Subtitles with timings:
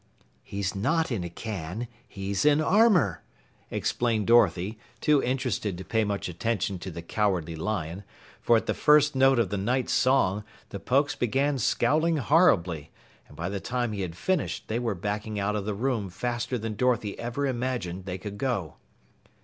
[0.41, 3.21] "He's not in a can, he's in armor,"
[3.69, 8.03] explained Dorothy, too interested to pay much attention to the Cowardly Lion,
[8.41, 12.89] for at the first note of the Knight's song, the Pokes began scowling horribly,
[13.27, 16.57] and by the time he had finished they were backing out of the room faster
[16.57, 18.77] than Dorothy ever imagined they could go.